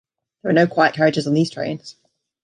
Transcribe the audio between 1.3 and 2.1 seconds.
these trains.